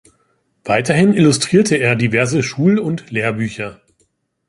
[0.63, 3.81] Weiterhin illustrierte er diverse Schul- und Lehrbücher.